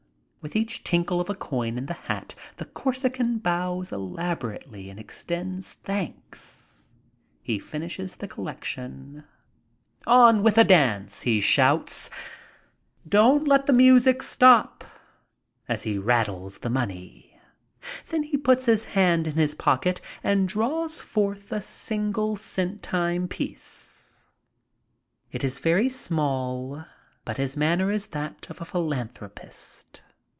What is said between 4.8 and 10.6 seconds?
and extends thanks. He finishes the collection. "On with